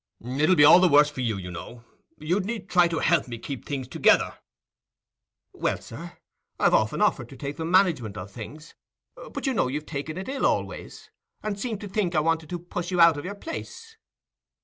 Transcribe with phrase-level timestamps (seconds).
[0.25, 3.65] "It'll be all the worse for you, you know—you'd need try and help me keep
[3.65, 4.33] things together."
[5.53, 6.17] "Well, sir,
[6.59, 8.73] I've often offered to take the management of things,
[9.29, 11.11] but you know you've taken it ill always,
[11.43, 13.95] and seemed to think I wanted to push you out of your place."